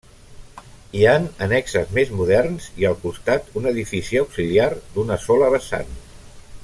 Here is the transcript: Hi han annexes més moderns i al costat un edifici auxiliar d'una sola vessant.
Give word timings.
Hi 0.99 1.03
han 1.09 1.27
annexes 1.47 1.91
més 1.97 2.13
moderns 2.21 2.71
i 2.85 2.87
al 2.93 2.97
costat 3.03 3.53
un 3.61 3.69
edifici 3.73 4.21
auxiliar 4.23 4.69
d'una 4.97 5.21
sola 5.29 5.53
vessant. 5.59 5.95